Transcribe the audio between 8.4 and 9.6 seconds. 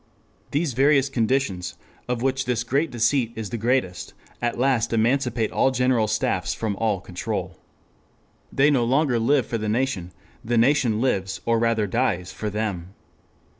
They no longer live for